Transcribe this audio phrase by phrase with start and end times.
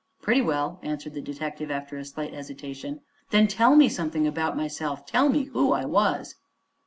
[0.19, 3.01] "Pretty well," answered the detective, after a slight hesitation.
[3.29, 5.05] "Then tell me something about myself.
[5.05, 6.37] Tell me who I was."